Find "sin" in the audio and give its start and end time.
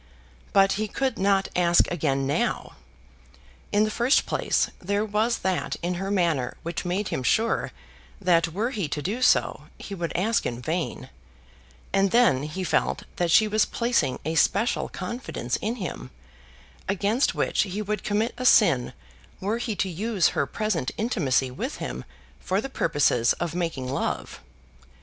18.47-18.93